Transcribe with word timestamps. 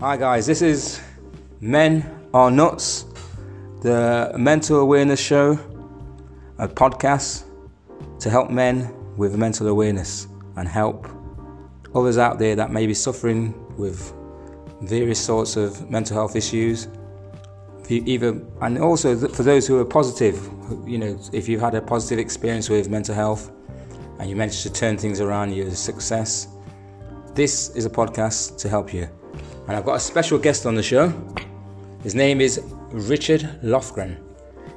Hi, 0.00 0.16
guys. 0.16 0.46
This 0.46 0.62
is 0.62 1.00
Men 1.60 2.08
Are 2.32 2.52
Nuts, 2.52 3.04
the 3.82 4.32
mental 4.38 4.78
awareness 4.78 5.18
show, 5.18 5.58
a 6.58 6.68
podcast 6.68 7.42
to 8.20 8.30
help 8.30 8.48
men 8.48 8.94
with 9.16 9.36
mental 9.36 9.66
awareness 9.66 10.28
and 10.54 10.68
help 10.68 11.08
others 11.96 12.16
out 12.16 12.38
there 12.38 12.54
that 12.54 12.70
may 12.70 12.86
be 12.86 12.94
suffering 12.94 13.52
with 13.76 14.14
various 14.82 15.18
sorts 15.18 15.56
of 15.56 15.90
mental 15.90 16.14
health 16.14 16.36
issues. 16.36 16.86
Either 17.88 18.40
and 18.60 18.78
also 18.78 19.16
for 19.26 19.42
those 19.42 19.66
who 19.66 19.80
are 19.80 19.84
positive, 19.84 20.48
you 20.86 20.98
know, 20.98 21.18
if 21.32 21.48
you've 21.48 21.60
had 21.60 21.74
a 21.74 21.82
positive 21.82 22.20
experience 22.20 22.68
with 22.68 22.88
mental 22.88 23.16
health 23.16 23.50
and 24.20 24.30
you 24.30 24.36
managed 24.36 24.62
to 24.62 24.72
turn 24.72 24.96
things 24.96 25.20
around, 25.20 25.52
you're 25.52 25.66
a 25.66 25.72
success. 25.72 26.46
This 27.34 27.70
is 27.70 27.84
a 27.84 27.90
podcast 27.90 28.58
to 28.58 28.68
help 28.68 28.94
you. 28.94 29.08
And 29.68 29.76
I've 29.76 29.84
got 29.84 29.96
a 29.96 30.00
special 30.00 30.38
guest 30.38 30.64
on 30.64 30.74
the 30.74 30.82
show. 30.82 31.12
His 32.02 32.14
name 32.14 32.40
is 32.40 32.58
Richard 32.90 33.42
Lofgren. 33.62 34.16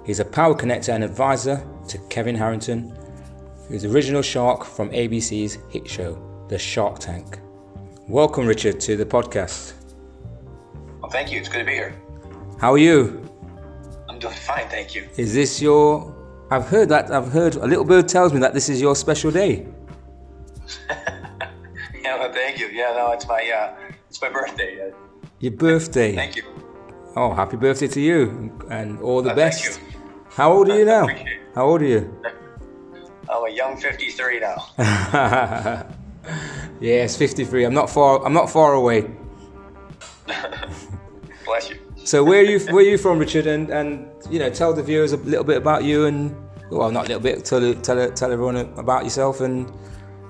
He's 0.06 0.20
a 0.20 0.26
power 0.26 0.54
connector 0.54 0.94
and 0.94 1.02
advisor 1.02 1.66
to 1.88 1.98
Kevin 2.10 2.36
Harrington, 2.36 2.94
who's 3.70 3.84
the 3.84 3.90
original 3.90 4.22
shark 4.22 4.66
from 4.66 4.90
ABC's 4.90 5.60
hit 5.70 5.88
show, 5.88 6.46
The 6.50 6.60
Shark 6.60 7.00
Tank. 7.00 7.40
Welcome, 8.10 8.46
Richard, 8.46 8.82
to 8.82 8.98
the 8.98 9.06
podcast. 9.06 9.76
Well, 11.00 11.10
thank 11.10 11.32
you. 11.32 11.40
It's 11.40 11.48
good 11.48 11.60
to 11.60 11.66
be 11.66 11.72
here. 11.72 11.96
How 12.60 12.74
are 12.74 12.78
you? 12.78 13.26
I'm 14.10 14.20
doing 14.20 14.34
fine, 14.34 14.68
thank 14.68 14.94
you. 14.94 15.08
Is 15.16 15.34
this 15.34 15.62
your? 15.62 16.14
I've 16.52 16.68
heard 16.68 16.90
that. 16.90 17.12
I've 17.12 17.32
heard 17.32 17.56
a 17.56 17.66
little 17.66 17.86
bird 17.86 18.10
tells 18.10 18.34
me 18.34 18.42
that 18.42 18.54
this 18.54 18.68
is 18.68 18.82
your 18.82 18.98
special 18.98 19.32
day. 19.32 19.68
yeah, 20.90 22.20
well, 22.20 22.34
thank 22.34 22.60
you. 22.60 22.68
Yeah, 22.68 22.92
no, 22.98 23.14
it's 23.14 23.26
my 23.26 23.50
uh, 23.50 23.91
it's 24.12 24.22
my 24.22 24.28
birthday. 24.30 24.92
Your 25.40 25.54
birthday. 25.54 26.14
Thank 26.14 26.36
you. 26.36 26.44
Oh, 27.16 27.34
happy 27.34 27.56
birthday 27.56 27.88
to 27.88 28.02
you 28.02 28.52
and 28.70 29.00
all 29.00 29.22
the 29.22 29.32
Uh, 29.32 29.36
best. 29.36 29.64
thank 29.80 29.94
you. 29.94 30.00
How 30.32 30.52
old 30.52 30.70
are 30.70 30.78
you 30.78 30.84
now? 30.84 31.08
How 31.56 31.66
old 31.66 31.82
are 31.82 31.86
you? 31.86 32.14
I'm 33.30 33.46
a 33.46 33.50
young 33.50 33.78
53 33.78 34.42
now. 34.42 34.58
yes, 36.82 37.16
53. 37.16 37.64
I'm 37.64 37.74
not 37.74 37.90
far. 37.90 38.22
I'm 38.26 38.34
not 38.34 38.50
far 38.50 38.74
away. 38.74 39.10
Bless 41.46 41.70
you. 41.70 41.78
So 42.04 42.22
where 42.26 42.42
are 42.42 42.50
you? 42.54 42.60
Where 42.60 42.84
are 42.84 42.92
you 42.94 42.98
from, 42.98 43.18
Richard? 43.18 43.48
And 43.48 43.70
and 43.70 44.08
you 44.30 44.40
know, 44.40 44.50
tell 44.50 44.74
the 44.74 44.84
viewers 44.84 45.14
a 45.14 45.18
little 45.18 45.46
bit 45.46 45.56
about 45.58 45.86
you 45.86 46.06
and 46.06 46.36
well, 46.70 46.92
not 46.92 47.06
a 47.06 47.08
little 47.08 47.24
bit. 47.24 47.46
Tell 47.46 47.62
tell 47.76 48.12
tell 48.12 48.32
everyone 48.32 48.58
about 48.76 49.06
yourself 49.06 49.40
and 49.40 49.72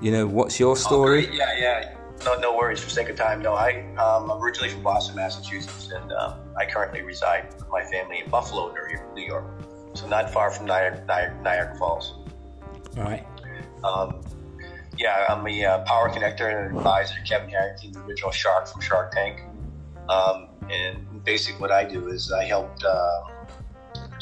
you 0.02 0.12
know 0.12 0.28
what's 0.28 0.60
your 0.60 0.76
story. 0.78 1.28
Oh, 1.28 1.34
yeah, 1.34 1.58
yeah. 1.58 1.98
No, 2.26 2.36
no 2.36 2.56
worries. 2.56 2.80
For 2.80 2.90
sake 2.90 3.10
of 3.10 3.16
time, 3.16 3.42
no. 3.42 3.54
I 3.54 3.82
um, 3.96 4.30
I'm 4.30 4.42
originally 4.44 4.70
from 4.70 4.84
Boston, 4.84 5.16
Massachusetts, 5.16 5.92
and 5.92 6.12
um, 6.14 6.40
I 6.58 6.66
currently 6.66 7.02
reside 7.02 7.54
with 7.54 7.68
my 7.70 7.84
family 7.84 8.20
in 8.20 8.30
Buffalo, 8.30 8.74
New 8.74 8.96
York, 8.96 9.16
New 9.16 9.26
York. 9.26 9.46
So 9.94 10.08
not 10.08 10.30
far 10.30 10.52
from 10.52 10.68
Niagara, 10.68 11.04
Niagara, 11.06 11.42
Niagara 11.42 11.76
Falls. 11.78 12.14
All 12.98 13.04
right. 13.04 13.26
Um, 13.84 14.22
yeah, 14.98 15.26
I'm 15.30 15.46
a 15.48 15.66
uh, 15.66 15.84
power 15.86 16.10
connector 16.10 16.48
and 16.48 16.78
advisor 16.78 17.16
to 17.16 17.22
Kevin 17.24 17.50
Harrington, 17.50 17.94
the 17.94 18.02
original 18.02 18.32
shark 18.32 18.68
from 18.68 18.82
Shark 18.82 19.12
Tank. 19.12 19.42
Um, 20.10 20.50
and 20.70 21.24
basically, 21.24 21.60
what 21.60 21.72
I 21.72 21.84
do 21.84 22.08
is 22.08 22.32
I 22.32 22.44
help 22.44 22.72
uh, 22.86 23.22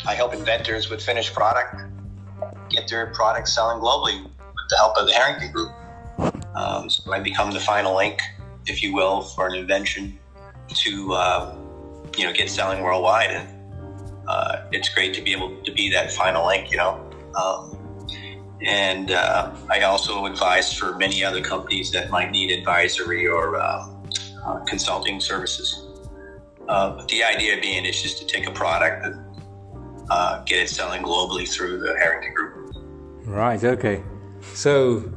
I 0.06 0.16
help 0.16 0.34
inventors 0.34 0.90
with 0.90 1.02
finished 1.02 1.34
product 1.34 1.76
get 2.70 2.88
their 2.88 3.08
product 3.08 3.50
selling 3.50 3.82
globally 3.82 4.24
with 4.24 4.70
the 4.70 4.78
help 4.78 4.98
of 4.98 5.08
the 5.08 5.14
Harrington 5.14 5.52
Group. 5.52 5.72
Um, 6.56 6.90
so 6.90 7.12
I 7.12 7.20
become 7.20 7.52
the 7.52 7.60
final 7.60 7.96
link, 7.96 8.20
if 8.66 8.82
you 8.84 8.94
will, 8.94 9.22
for 9.22 9.48
an 9.48 9.56
invention 9.56 10.20
to 10.68 11.14
uh, 11.14 11.56
you 12.18 12.26
know 12.26 12.34
get 12.34 12.50
selling 12.50 12.82
worldwide, 12.82 13.32
and 13.32 13.48
uh, 14.28 14.64
it's 14.72 14.90
great 14.90 15.14
to 15.16 15.22
be 15.22 15.32
able 15.32 15.56
to 15.64 15.72
be 15.72 15.90
that 15.92 16.12
final 16.12 16.46
link. 16.46 16.72
You 16.72 16.78
know. 16.78 17.06
Um, 17.36 17.76
and 18.62 19.12
uh, 19.12 19.56
I 19.70 19.82
also 19.84 20.26
advise 20.26 20.74
for 20.74 20.98
many 20.98 21.24
other 21.24 21.42
companies 21.42 21.92
that 21.92 22.10
might 22.10 22.32
need 22.32 22.52
advisory 22.52 23.26
or 23.26 23.56
uh, 23.56 23.88
uh, 24.46 24.60
consulting 24.66 25.22
services. 25.22 25.86
Uh, 26.68 26.98
but 26.98 27.08
the 27.08 27.24
idea 27.24 27.58
being 27.62 27.86
is 27.86 28.02
just 28.02 28.18
to 28.18 28.26
take 28.26 28.48
a 28.48 28.52
product 28.52 29.06
and 29.06 30.46
get 30.46 30.60
it 30.60 30.70
selling 30.70 31.04
globally 31.04 31.48
through 31.48 31.80
the 31.80 31.96
Harrington 31.98 32.34
Group. 32.34 32.76
Right. 33.26 33.64
Okay. 33.64 34.04
So 34.54 35.10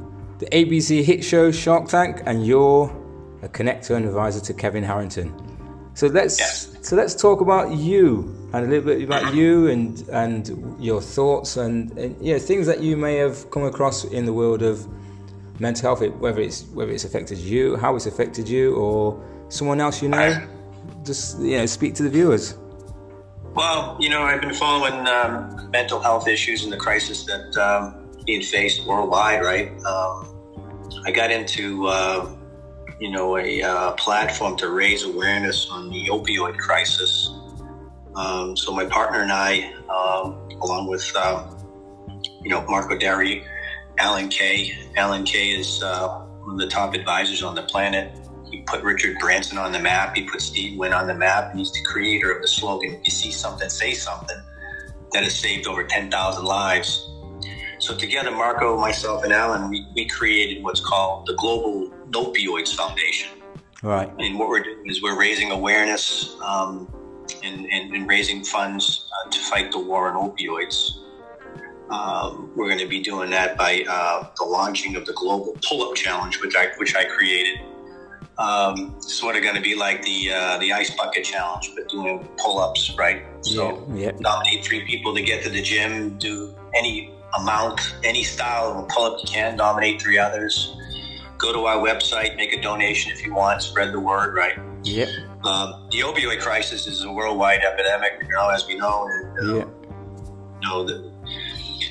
the 0.43 0.65
ABC 0.65 1.03
hit 1.03 1.23
show 1.23 1.51
Shark 1.51 1.87
Tank, 1.87 2.21
and 2.25 2.45
you're 2.45 2.91
a 3.41 3.47
connector 3.47 3.95
and 3.95 4.05
advisor 4.05 4.41
to 4.41 4.53
Kevin 4.53 4.83
Harrington. 4.83 5.33
So 5.93 6.07
let's 6.07 6.39
Yes. 6.39 6.75
so 6.81 6.95
let's 6.95 7.15
talk 7.15 7.39
about 7.41 7.71
you 7.71 8.35
and 8.51 8.65
a 8.65 8.67
little 8.67 8.85
bit 8.85 9.03
about 9.03 9.33
you 9.33 9.67
and 9.67 10.03
and 10.09 10.75
your 10.79 11.01
thoughts 11.01 11.57
and, 11.57 11.91
and 11.97 12.15
yeah 12.19 12.39
things 12.39 12.65
that 12.67 12.81
you 12.81 12.97
may 12.97 13.15
have 13.17 13.49
come 13.51 13.63
across 13.63 14.05
in 14.05 14.25
the 14.25 14.33
world 14.33 14.63
of 14.63 14.87
mental 15.59 15.95
health, 15.95 16.01
whether 16.19 16.41
it's 16.41 16.63
whether 16.73 16.91
it's 16.91 17.05
affected 17.05 17.37
you, 17.37 17.77
how 17.77 17.95
it's 17.95 18.07
affected 18.07 18.49
you, 18.49 18.75
or 18.75 19.23
someone 19.49 19.79
else 19.79 20.01
you 20.01 20.09
know. 20.09 20.47
Just 21.05 21.39
you 21.39 21.57
know, 21.57 21.65
speak 21.65 21.93
to 21.95 22.03
the 22.03 22.09
viewers. 22.09 22.57
Well, 23.53 23.95
you 23.99 24.09
know, 24.09 24.23
I've 24.23 24.41
been 24.41 24.53
following 24.53 25.07
um, 25.07 25.69
mental 25.71 25.99
health 25.99 26.27
issues 26.27 26.63
and 26.63 26.73
the 26.73 26.77
crisis 26.77 27.25
that 27.25 27.55
um, 27.57 28.09
being 28.25 28.41
faced 28.41 28.85
worldwide. 28.85 29.43
Right, 29.43 29.69
um, 29.85 30.32
I 31.05 31.11
got 31.11 31.31
into 31.31 31.87
uh, 31.87 32.33
you 32.99 33.11
know 33.11 33.37
a 33.37 33.61
uh, 33.61 33.91
platform 33.93 34.55
to 34.57 34.69
raise 34.69 35.03
awareness 35.03 35.67
on 35.69 35.89
the 35.89 36.07
opioid 36.07 36.57
crisis. 36.57 37.29
Um, 38.15 38.55
so 38.55 38.71
my 38.71 38.85
partner 38.85 39.21
and 39.21 39.31
I, 39.31 39.73
um, 39.89 40.49
along 40.61 40.87
with 40.87 41.13
um, 41.15 41.57
you 42.41 42.49
know 42.49 42.65
Marco 42.69 42.97
Derhy, 42.97 43.45
Allen 43.97 44.29
Kay. 44.29 44.73
Allen 44.95 45.25
Kay 45.25 45.49
is 45.49 45.83
uh, 45.83 46.07
one 46.43 46.53
of 46.53 46.59
the 46.59 46.67
top 46.67 46.93
advisors 46.93 47.43
on 47.43 47.55
the 47.55 47.63
planet. 47.63 48.17
He 48.49 48.61
put 48.61 48.83
Richard 48.83 49.17
Branson 49.19 49.57
on 49.57 49.71
the 49.71 49.79
map. 49.79 50.15
He 50.15 50.23
put 50.23 50.41
Steve 50.41 50.77
Wynn 50.77 50.93
on 50.93 51.07
the 51.07 51.15
map, 51.15 51.49
and 51.49 51.59
he's 51.59 51.71
the 51.71 51.83
creator 51.83 52.31
of 52.31 52.41
the 52.41 52.47
slogan 52.47 52.93
"If 52.93 53.05
you 53.05 53.11
see 53.11 53.31
something, 53.31 53.67
say 53.69 53.93
something." 53.93 54.37
That 55.11 55.23
has 55.23 55.35
saved 55.35 55.67
over 55.67 55.83
10,000 55.83 56.43
lives. 56.43 57.12
So 57.83 57.93
together, 57.93 58.31
Marco, 58.31 58.79
myself, 58.79 59.25
and 59.25 59.33
Allen, 59.33 59.69
we, 59.69 59.85
we 59.93 60.07
created 60.07 60.63
what's 60.63 60.79
called 60.79 61.27
the 61.27 61.33
Global 61.33 61.89
Opioids 62.11 62.73
Foundation. 62.73 63.31
Right. 63.81 64.09
And 64.19 64.39
what 64.39 64.47
we're 64.47 64.63
doing 64.63 64.89
is 64.89 65.03
we're 65.03 65.19
raising 65.19 65.51
awareness 65.51 66.37
um, 66.41 66.87
and, 67.43 67.65
and, 67.69 67.93
and 67.93 68.07
raising 68.07 68.41
funds 68.45 69.09
uh, 69.11 69.29
to 69.29 69.37
fight 69.37 69.73
the 69.73 69.79
war 69.79 70.09
on 70.09 70.29
opioids. 70.29 70.91
Um, 71.89 72.53
we're 72.55 72.67
going 72.67 72.79
to 72.79 72.87
be 72.87 73.01
doing 73.01 73.29
that 73.31 73.57
by 73.57 73.83
uh, 73.89 74.29
the 74.37 74.45
launching 74.45 74.95
of 74.95 75.05
the 75.05 75.11
Global 75.13 75.57
Pull-Up 75.67 75.93
Challenge, 75.95 76.39
which 76.39 76.55
I 76.55 76.67
which 76.77 76.95
I 76.95 77.03
created. 77.03 77.59
Um, 78.37 78.95
sort 78.99 79.35
of 79.35 79.43
going 79.43 79.55
to 79.55 79.61
be 79.61 79.75
like 79.75 80.01
the 80.03 80.31
uh, 80.31 80.57
the 80.59 80.71
ice 80.71 80.95
bucket 80.95 81.25
challenge, 81.25 81.71
but 81.75 81.89
doing 81.89 82.27
pull-ups, 82.37 82.95
right? 82.97 83.25
So 83.41 83.85
Yeah, 83.93 84.05
yeah. 84.05 84.11
nominate 84.19 84.63
three 84.63 84.85
people 84.85 85.13
to 85.13 85.21
get 85.21 85.43
to 85.43 85.49
the 85.49 85.61
gym, 85.61 86.17
do 86.17 86.55
any 86.73 87.12
amount, 87.37 87.95
any 88.03 88.23
style 88.23 88.71
of 88.71 88.77
a 88.83 88.87
pull-up 88.87 89.19
you 89.23 89.27
can. 89.27 89.55
Nominate 89.55 90.01
three 90.01 90.17
others. 90.17 90.75
Go 91.37 91.51
to 91.51 91.65
our 91.65 91.77
website, 91.77 92.35
make 92.37 92.53
a 92.53 92.61
donation 92.61 93.11
if 93.11 93.25
you 93.25 93.33
want, 93.33 93.61
spread 93.61 93.91
the 93.91 93.99
word, 93.99 94.35
right? 94.35 94.57
Yep. 94.83 95.09
Um, 95.43 95.87
the 95.91 95.99
opioid 95.99 96.39
crisis 96.39 96.87
is 96.87 97.03
a 97.03 97.11
worldwide 97.11 97.61
epidemic, 97.63 98.13
you 98.21 98.29
know, 98.29 98.49
as 98.49 98.65
we 98.67 98.75
know. 98.75 99.07
And, 99.09 99.39
uh, 99.39 99.53
Yeah. 99.55 99.65
you 100.61 100.69
know, 100.69 100.83
the, 100.85 101.11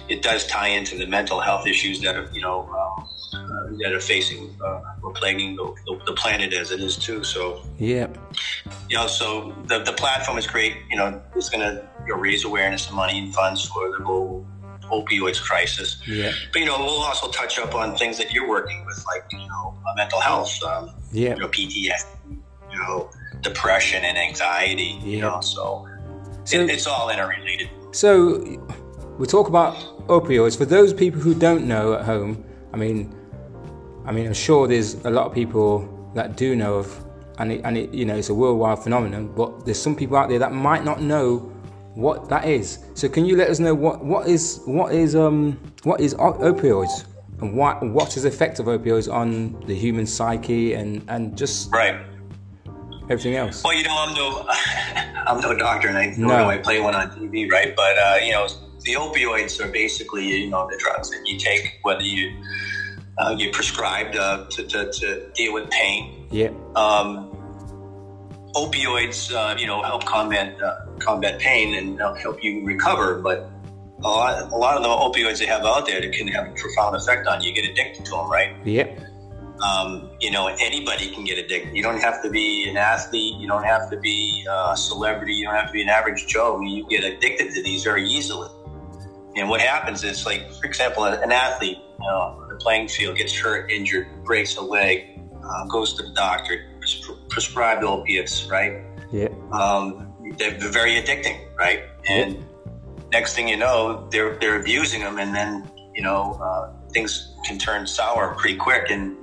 it 0.08 0.22
does 0.22 0.46
tie 0.46 0.68
into 0.68 0.96
the 0.96 1.06
mental 1.06 1.40
health 1.40 1.66
issues 1.66 2.00
that 2.00 2.16
are, 2.16 2.28
you 2.32 2.40
know, 2.40 2.62
um, 2.68 3.08
uh, 3.34 3.76
that 3.82 3.92
are 3.92 4.00
facing 4.00 4.54
uh, 4.64 4.80
or 5.02 5.12
plaguing 5.12 5.56
the, 5.56 5.64
the, 5.86 6.00
the 6.06 6.12
planet 6.12 6.52
as 6.54 6.70
it 6.70 6.80
is 6.80 6.96
too. 6.96 7.22
So, 7.24 7.62
Yep. 7.78 8.16
you 8.88 8.96
know, 8.96 9.06
so 9.06 9.54
the, 9.66 9.80
the 9.80 9.92
platform 9.92 10.38
is 10.38 10.46
great. 10.46 10.76
You 10.90 10.96
know, 10.96 11.20
it's 11.36 11.48
going 11.50 11.60
to 11.60 11.86
you 12.06 12.14
know, 12.14 12.20
raise 12.20 12.44
awareness 12.44 12.86
and 12.86 12.96
money 12.96 13.18
and 13.18 13.34
funds 13.34 13.64
for 13.66 13.90
the 13.90 13.98
global 14.04 14.46
opioids 14.90 15.40
crisis. 15.40 15.96
Yeah. 16.06 16.32
But 16.52 16.60
you 16.60 16.66
know, 16.66 16.78
we'll 16.78 17.02
also 17.02 17.30
touch 17.30 17.58
up 17.58 17.74
on 17.74 17.96
things 17.96 18.18
that 18.18 18.32
you're 18.32 18.48
working 18.48 18.84
with, 18.86 19.04
like 19.06 19.24
you 19.32 19.38
know, 19.38 19.74
uh, 19.88 19.94
mental 19.96 20.20
health. 20.20 20.52
Um, 20.62 20.90
Yeah. 21.12 21.34
you 21.34 21.40
know, 21.40 21.48
PTSD, 21.48 22.06
you 22.70 22.78
know, 22.78 23.10
depression 23.42 24.02
and 24.04 24.16
anxiety. 24.18 24.98
You 25.02 25.18
Yeah. 25.18 25.20
know, 25.28 25.40
so, 25.40 25.86
So- 26.44 26.60
it, 26.60 26.70
it's 26.70 26.86
all 26.86 27.08
interrelated. 27.10 27.68
So 27.92 28.38
we 29.18 29.26
talk 29.26 29.48
about 29.48 29.74
opioids. 30.08 30.56
For 30.56 30.64
those 30.64 30.92
people 30.92 31.20
who 31.20 31.34
don't 31.34 31.66
know 31.66 31.92
at 31.94 32.04
home, 32.04 32.42
I 32.72 32.76
mean, 32.78 33.14
I 34.06 34.12
mean, 34.12 34.26
I'm 34.26 34.34
sure 34.34 34.66
there's 34.66 34.94
a 35.04 35.10
lot 35.10 35.26
of 35.26 35.34
people 35.34 35.88
that 36.14 36.36
do 36.36 36.56
know 36.56 36.74
of, 36.74 37.04
and 37.38 37.52
it, 37.52 37.60
and 37.64 37.76
it, 37.78 37.92
you 37.94 38.04
know, 38.04 38.16
it's 38.16 38.30
a 38.30 38.34
worldwide 38.34 38.78
phenomenon. 38.80 39.32
But 39.36 39.64
there's 39.66 39.80
some 39.80 39.94
people 39.94 40.16
out 40.16 40.28
there 40.30 40.38
that 40.40 40.52
might 40.52 40.84
not 40.84 41.00
know 41.02 41.51
what 41.94 42.28
that 42.28 42.44
is. 42.44 42.78
So 42.94 43.08
can 43.08 43.24
you 43.24 43.36
let 43.36 43.48
us 43.48 43.58
know 43.58 43.74
what 43.74 44.04
what 44.04 44.26
is 44.26 44.60
what 44.64 44.94
is 44.94 45.14
um 45.14 45.58
what 45.84 46.00
is 46.00 46.14
opioids 46.14 47.04
and 47.40 47.54
what 47.56 47.82
what 47.82 48.16
is 48.16 48.22
the 48.22 48.28
effect 48.28 48.58
of 48.58 48.66
opioids 48.66 49.12
on 49.12 49.60
the 49.66 49.74
human 49.74 50.06
psyche 50.06 50.74
and 50.74 51.02
and 51.08 51.36
just 51.36 51.70
Right. 51.70 51.96
everything 53.10 53.36
else? 53.36 53.62
Well, 53.62 53.74
you 53.74 53.84
know, 53.84 53.96
I'm 53.98 54.14
no, 54.14 54.46
I'm 55.26 55.40
no 55.40 55.54
doctor, 55.56 55.88
and 55.88 55.98
I 55.98 56.14
no. 56.16 56.48
I 56.48 56.58
play 56.58 56.80
one 56.80 56.94
on 56.94 57.10
TV, 57.10 57.50
right? 57.50 57.74
But 57.76 57.98
uh, 57.98 58.18
you 58.22 58.32
know, 58.32 58.48
the 58.80 58.94
opioids 58.94 59.60
are 59.60 59.68
basically 59.68 60.26
you 60.26 60.50
know 60.50 60.68
the 60.70 60.76
drugs 60.78 61.10
that 61.10 61.26
you 61.26 61.38
take, 61.38 61.78
whether 61.82 62.02
you 62.02 62.32
uh, 63.18 63.34
get 63.34 63.52
prescribed 63.52 64.16
uh, 64.16 64.46
to, 64.50 64.64
to, 64.64 64.90
to, 64.90 65.30
deal 65.34 65.52
with 65.52 65.68
pain. 65.70 66.26
Yeah. 66.30 66.48
Um, 66.74 67.30
opioids, 68.54 69.32
uh, 69.32 69.56
you 69.58 69.66
know, 69.66 69.82
help 69.82 70.04
combat 70.04 70.60
uh, 70.62 70.81
combat 70.98 71.38
pain 71.38 71.74
and 71.74 71.98
help 72.18 72.42
you 72.42 72.64
recover, 72.64 73.20
but 73.20 73.50
a 74.04 74.08
lot, 74.08 74.52
a 74.52 74.56
lot 74.56 74.76
of 74.76 74.82
the 74.82 74.88
opioids 74.88 75.38
they 75.38 75.46
have 75.46 75.64
out 75.64 75.86
there 75.86 76.00
that 76.00 76.12
can 76.12 76.26
have 76.28 76.48
a 76.48 76.50
profound 76.52 76.96
effect 76.96 77.26
on 77.26 77.40
you. 77.40 77.52
You 77.52 77.62
get 77.62 77.70
addicted 77.70 78.04
to 78.06 78.10
them, 78.12 78.30
right? 78.30 78.54
Yeah. 78.64 78.88
Um, 79.62 80.10
you 80.20 80.32
know, 80.32 80.48
anybody 80.60 81.10
can 81.10 81.24
get 81.24 81.38
addicted. 81.38 81.76
You 81.76 81.84
don't 81.84 82.00
have 82.00 82.20
to 82.24 82.30
be 82.30 82.68
an 82.68 82.76
athlete. 82.76 83.36
You 83.36 83.46
don't 83.46 83.62
have 83.62 83.88
to 83.90 83.96
be 83.96 84.44
a 84.50 84.76
celebrity. 84.76 85.34
You 85.34 85.44
don't 85.46 85.54
have 85.54 85.68
to 85.68 85.72
be 85.72 85.82
an 85.82 85.88
average 85.88 86.26
Joe. 86.26 86.60
You 86.60 86.88
get 86.88 87.04
addicted 87.04 87.54
to 87.54 87.62
these 87.62 87.84
very 87.84 88.04
easily. 88.08 88.48
And 89.36 89.48
what 89.48 89.60
happens 89.60 90.02
is, 90.02 90.26
like, 90.26 90.52
for 90.52 90.66
example, 90.66 91.04
an 91.04 91.30
athlete, 91.30 91.78
you 91.78 92.06
know, 92.06 92.44
the 92.48 92.56
playing 92.56 92.88
field 92.88 93.16
gets 93.16 93.38
hurt, 93.38 93.70
injured, 93.70 94.08
breaks 94.24 94.56
a 94.56 94.60
leg, 94.60 95.20
uh, 95.44 95.64
goes 95.66 95.94
to 95.94 96.02
the 96.02 96.10
doctor, 96.10 96.64
pres- 96.80 97.10
prescribed 97.28 97.84
opiates, 97.84 98.46
right? 98.46 98.82
Yeah. 99.12 99.28
Um, 99.52 100.11
they're, 100.38 100.58
they're, 100.58 100.70
very 100.70 100.92
addicting, 100.92 101.38
right? 101.56 101.84
And 102.08 102.34
yeah. 102.34 102.40
next 103.12 103.34
thing 103.34 103.48
you 103.48 103.56
know, 103.56 104.08
they're 104.10 104.36
they're 104.36 104.60
abusing 104.60 105.00
them, 105.00 105.18
and 105.18 105.34
then 105.34 105.70
you 105.94 106.02
know 106.02 106.34
uh, 106.42 106.72
things 106.90 107.34
can 107.44 107.58
turn 107.58 107.86
sour 107.86 108.34
pretty 108.34 108.56
quick, 108.56 108.90
and 108.90 109.16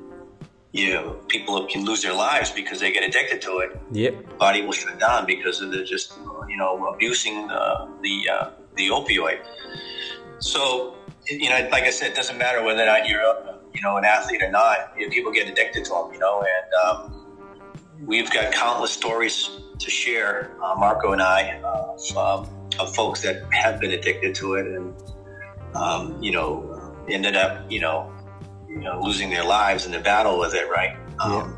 you 0.71 0.93
know, 0.93 1.13
people 1.27 1.65
can 1.65 1.83
lose 1.83 2.03
their 2.03 2.13
lives 2.13 2.51
because 2.51 2.79
they 2.79 2.91
get 2.91 3.03
addicted 3.03 3.41
to 3.41 3.57
it. 3.59 3.79
Yep. 3.91 4.37
Body 4.37 4.61
will 4.61 4.71
shut 4.71 4.99
down 4.99 5.25
because 5.25 5.61
of 5.61 5.71
the 5.71 5.83
just 5.83 6.17
you 6.47 6.57
know 6.57 6.87
abusing 6.87 7.49
uh, 7.49 7.87
the 8.01 8.29
uh, 8.29 8.49
the 8.75 8.89
opioid. 8.89 9.39
So 10.39 10.95
you 11.27 11.49
know, 11.49 11.67
like 11.71 11.83
I 11.83 11.89
said, 11.89 12.11
it 12.11 12.15
doesn't 12.15 12.37
matter 12.37 12.63
whether 12.63 12.83
or 12.83 12.85
not 12.85 13.07
you're 13.07 13.21
you 13.73 13.81
know 13.81 13.97
an 13.97 14.05
athlete 14.05 14.43
or 14.43 14.51
not. 14.51 14.93
You 14.97 15.07
know, 15.07 15.13
people 15.13 15.31
get 15.31 15.47
addicted 15.47 15.85
to 15.85 15.91
them, 15.91 16.13
you 16.13 16.19
know, 16.19 16.41
and 16.41 16.73
um, 16.85 17.25
we've 18.05 18.31
got 18.31 18.53
countless 18.53 18.91
stories 18.91 19.49
to 19.79 19.89
share, 19.89 20.51
uh, 20.61 20.75
Marco 20.75 21.13
and 21.13 21.21
I, 21.21 21.59
of, 21.63 22.17
um, 22.17 22.69
of 22.79 22.93
folks 22.95 23.21
that 23.23 23.43
have 23.51 23.79
been 23.79 23.91
addicted 23.91 24.35
to 24.35 24.53
it 24.55 24.67
and 24.67 24.93
um, 25.75 26.21
you 26.21 26.31
know 26.31 26.95
ended 27.09 27.35
up 27.35 27.69
you 27.71 27.79
know 27.79 28.11
you 28.69 28.79
know, 28.85 29.01
losing 29.01 29.29
their 29.29 29.43
lives 29.43 29.85
in 29.85 29.91
the 29.91 29.99
battle 29.99 30.39
with 30.39 30.53
it, 30.53 30.69
right? 30.69 30.95
Um, 31.19 31.55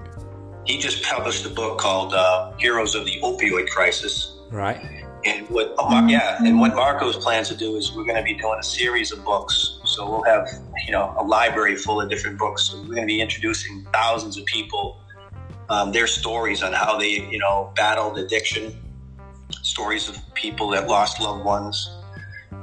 He 0.65 0.77
just 0.77 1.03
published 1.03 1.45
a 1.45 1.49
book 1.49 1.79
called 1.79 2.13
uh, 2.13 2.53
"Heroes 2.57 2.95
of 2.95 3.05
the 3.05 3.19
Opioid 3.21 3.67
Crisis." 3.69 4.37
Right. 4.49 4.79
And 5.23 5.47
what, 5.49 5.75
oh, 5.77 6.07
yeah, 6.07 6.43
and 6.43 6.59
what 6.59 6.73
Marco's 6.75 7.15
plans 7.15 7.47
to 7.49 7.55
do 7.55 7.75
is 7.75 7.95
we're 7.95 8.05
going 8.05 8.15
to 8.15 8.23
be 8.23 8.33
doing 8.33 8.57
a 8.59 8.63
series 8.63 9.11
of 9.11 9.23
books. 9.23 9.79
So 9.85 10.09
we'll 10.09 10.23
have, 10.23 10.47
you 10.87 10.91
know, 10.91 11.13
a 11.15 11.23
library 11.23 11.75
full 11.75 12.01
of 12.01 12.09
different 12.09 12.39
books. 12.39 12.63
So 12.63 12.79
we're 12.79 12.95
going 12.95 13.01
to 13.01 13.05
be 13.05 13.21
introducing 13.21 13.85
thousands 13.93 14.37
of 14.37 14.45
people, 14.45 14.99
um, 15.71 15.91
their 15.91 16.07
stories 16.07 16.61
on 16.61 16.73
how 16.73 16.97
they, 16.97 17.27
you 17.31 17.39
know, 17.39 17.71
battled 17.75 18.19
addiction, 18.19 18.75
stories 19.63 20.09
of 20.09 20.17
people 20.33 20.69
that 20.69 20.87
lost 20.87 21.21
loved 21.21 21.45
ones. 21.45 21.89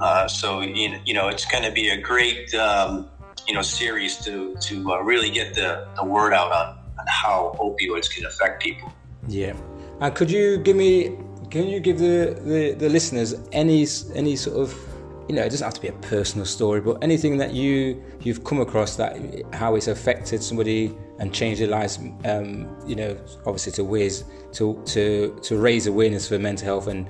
Uh, 0.01 0.29
so 0.29 0.61
you 0.61 1.15
know, 1.15 1.29
it's 1.29 1.47
going 1.47 1.65
to 1.65 1.73
be 1.73 1.89
a 1.89 2.01
great 2.01 2.55
um, 2.55 3.09
you 3.49 3.55
know 3.55 3.63
series 3.63 4.19
to 4.19 4.55
to 4.61 4.93
uh, 4.93 4.99
really 5.01 5.31
get 5.31 5.55
the, 5.55 5.89
the 5.97 6.05
word 6.05 6.33
out 6.33 6.53
on, 6.53 6.79
on 6.99 7.07
how 7.09 7.57
opioids 7.59 8.09
can 8.15 8.27
affect 8.27 8.63
people. 8.63 8.93
Yeah, 9.27 9.55
and 10.01 10.15
could 10.15 10.31
you 10.31 10.59
give 10.59 10.77
me 10.77 11.17
can 11.51 11.67
you 11.67 11.81
give 11.81 11.99
the, 11.99 12.39
the, 12.45 12.75
the 12.75 12.89
listeners 12.89 13.35
any 13.53 13.87
any 14.15 14.37
sort 14.37 14.59
of 14.59 14.88
you 15.29 15.35
know 15.35 15.43
it 15.43 15.51
doesn't 15.51 15.65
have 15.65 15.75
to 15.75 15.81
be 15.81 15.89
a 15.89 15.93
personal 15.93 16.47
story, 16.47 16.81
but 16.81 17.03
anything 17.03 17.37
that 17.39 17.53
you 17.53 18.03
you've 18.21 18.45
come 18.45 18.61
across 18.61 18.97
that 18.97 19.17
how 19.53 19.75
it's 19.75 19.89
affected 19.89 20.43
somebody 20.43 20.95
and 21.19 21.35
changed 21.35 21.61
their 21.61 21.69
lives. 21.69 21.99
Um, 22.25 22.69
you 22.87 22.97
know, 22.97 23.17
obviously 23.47 23.73
to 23.73 23.85
ways 23.85 24.25
to 24.53 24.83
to 24.87 25.39
to 25.43 25.59
raise 25.59 25.87
awareness 25.87 26.29
for 26.29 26.39
mental 26.39 26.65
health 26.65 26.87
and 26.87 27.09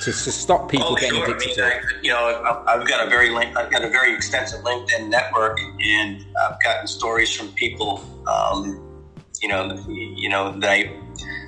to, 0.00 0.12
to 0.12 0.12
stop 0.12 0.70
people 0.70 0.88
oh, 0.90 0.94
getting 0.94 1.16
sure. 1.16 1.34
addicted 1.34 1.60
I 1.60 1.68
mean, 1.68 1.82
to 1.82 1.96
it? 1.96 2.04
You 2.04 2.10
know, 2.12 2.62
I've 2.66 2.86
got 2.86 3.06
a 3.06 3.10
very 3.10 3.34
I've 3.34 3.70
got 3.70 3.84
a 3.84 3.90
very 3.90 4.14
extensive 4.14 4.60
LinkedIn 4.60 5.08
network, 5.08 5.58
and 5.80 6.24
I've 6.40 6.62
gotten 6.62 6.86
stories 6.86 7.34
from 7.34 7.48
people, 7.54 8.04
um, 8.28 9.04
you 9.42 9.48
know, 9.48 9.76
you 9.88 10.28
know 10.28 10.58
that 10.60 10.70
I 10.70 10.96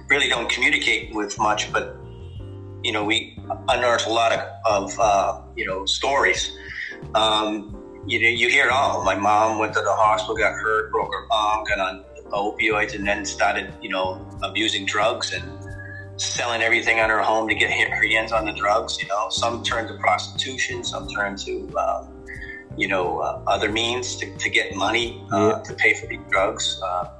really 0.08 0.28
don't 0.28 0.50
communicate 0.50 1.14
with 1.14 1.38
much, 1.38 1.72
but 1.72 1.96
you 2.82 2.92
know, 2.92 3.04
we 3.04 3.38
unearth 3.68 4.06
a 4.06 4.10
lot 4.10 4.32
of, 4.32 4.40
of 4.64 4.98
uh, 4.98 5.40
you 5.60 5.66
know 5.66 5.84
stories. 5.84 6.56
Um, 7.14 7.76
you 8.06 8.18
know, 8.20 8.28
you 8.28 8.48
hear 8.48 8.66
it 8.66 8.72
all. 8.72 9.04
My 9.04 9.14
mom 9.14 9.58
went 9.58 9.74
to 9.74 9.80
the 9.80 9.92
hospital, 9.92 10.36
got 10.36 10.54
hurt, 10.54 10.90
broke 10.90 11.12
her 11.12 11.26
arm, 11.30 11.64
got 11.64 11.78
on 11.78 12.04
opioids, 12.30 12.94
and 12.94 13.06
then 13.06 13.26
started, 13.26 13.74
you 13.82 13.90
know, 13.90 14.26
abusing 14.42 14.86
drugs 14.86 15.34
and 15.34 15.44
selling 16.16 16.62
everything 16.62 16.98
on 16.98 17.10
her 17.10 17.20
home 17.20 17.46
to 17.48 17.54
get 17.54 17.70
her 17.70 18.02
hands 18.08 18.32
on 18.32 18.46
the 18.46 18.52
drugs. 18.52 18.98
You 19.00 19.08
know, 19.08 19.28
some 19.28 19.62
turn 19.62 19.86
to 19.88 19.94
prostitution, 19.98 20.82
some 20.82 21.08
turn 21.08 21.36
to, 21.44 21.70
uh, 21.76 22.06
you 22.76 22.88
know, 22.88 23.18
uh, 23.18 23.42
other 23.46 23.70
means 23.70 24.16
to, 24.16 24.34
to 24.38 24.48
get 24.48 24.74
money 24.74 25.22
uh, 25.30 25.56
yeah. 25.56 25.62
to 25.62 25.74
pay 25.74 25.92
for 25.92 26.06
these 26.06 26.24
drugs. 26.30 26.80
Uh, 26.82 27.10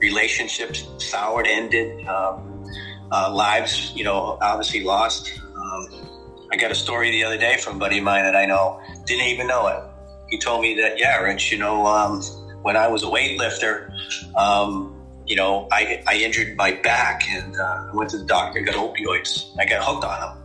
relationships 0.00 0.86
soured, 0.98 1.46
ended, 1.46 2.04
um, 2.08 2.64
uh, 3.12 3.32
lives, 3.32 3.92
you 3.94 4.02
know, 4.02 4.36
obviously 4.42 4.82
lost. 4.82 5.40
Um, 5.56 6.13
I 6.54 6.56
got 6.56 6.70
a 6.70 6.74
story 6.76 7.10
the 7.10 7.24
other 7.24 7.36
day 7.36 7.56
from 7.56 7.76
a 7.76 7.78
buddy 7.80 7.98
of 7.98 8.04
mine 8.04 8.22
that 8.22 8.36
I 8.36 8.46
know 8.46 8.80
didn't 9.06 9.26
even 9.26 9.48
know 9.48 9.66
it. 9.66 9.82
He 10.30 10.38
told 10.38 10.62
me 10.62 10.76
that, 10.76 11.00
yeah, 11.00 11.18
Rich, 11.18 11.50
you 11.50 11.58
know, 11.58 11.84
um, 11.84 12.22
when 12.62 12.76
I 12.76 12.86
was 12.86 13.02
a 13.02 13.06
weightlifter, 13.06 13.90
um, 14.36 15.04
you 15.26 15.34
know, 15.34 15.66
I, 15.72 16.04
I 16.06 16.14
injured 16.14 16.56
my 16.56 16.70
back 16.70 17.28
and 17.28 17.56
uh, 17.58 17.88
I 17.88 17.90
went 17.92 18.10
to 18.10 18.18
the 18.18 18.24
doctor, 18.24 18.60
got 18.60 18.76
opioids. 18.76 19.50
I 19.58 19.66
got 19.66 19.82
hooked 19.82 20.04
on 20.04 20.20
them. 20.20 20.44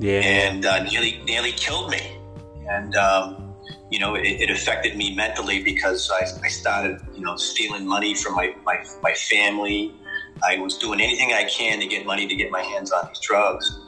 Yeah. 0.00 0.20
And 0.22 0.66
uh, 0.66 0.82
nearly, 0.82 1.22
nearly 1.24 1.52
killed 1.52 1.88
me. 1.88 2.18
And, 2.68 2.96
um, 2.96 3.54
you 3.92 4.00
know, 4.00 4.16
it, 4.16 4.26
it, 4.26 4.50
affected 4.50 4.96
me 4.96 5.14
mentally 5.14 5.62
because 5.62 6.10
I, 6.10 6.26
I 6.44 6.48
started, 6.48 6.98
you 7.14 7.20
know, 7.20 7.36
stealing 7.36 7.86
money 7.86 8.16
from 8.16 8.34
my, 8.34 8.56
my, 8.64 8.84
my 9.04 9.12
family. 9.12 9.94
I 10.42 10.58
was 10.58 10.78
doing 10.78 11.00
anything 11.00 11.32
I 11.32 11.44
can 11.44 11.78
to 11.78 11.86
get 11.86 12.04
money 12.04 12.26
to 12.26 12.34
get 12.34 12.50
my 12.50 12.62
hands 12.62 12.90
on 12.90 13.06
these 13.06 13.20
drugs. 13.20 13.83